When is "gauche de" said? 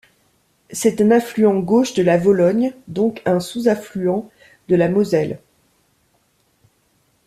1.59-2.01